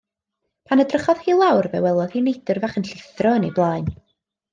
Pan 0.69 0.79
edrychodd 0.83 1.19
hi 1.25 1.35
lawr 1.41 1.67
fe 1.73 1.81
welodd 1.87 2.15
hi 2.17 2.23
neidr 2.29 2.61
fach 2.65 2.79
yn 2.81 2.87
llithro 2.89 3.35
yn 3.41 3.47
ei 3.49 3.53
blaen. 3.61 3.93